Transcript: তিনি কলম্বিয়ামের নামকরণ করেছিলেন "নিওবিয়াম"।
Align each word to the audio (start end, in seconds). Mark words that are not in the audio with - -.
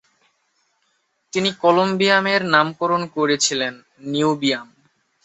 তিনি 1.33 1.49
কলম্বিয়ামের 1.61 2.41
নামকরণ 2.45 3.01
করেছিলেন 3.07 3.73
"নিওবিয়াম"। 4.05 4.67